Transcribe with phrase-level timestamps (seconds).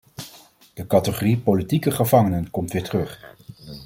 [0.73, 3.35] De categorie politieke gevangenen komt weer terug.